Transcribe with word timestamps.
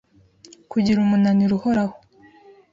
kugira 0.71 0.97
umunaniro 1.01 1.53
uhoraho 1.55 1.95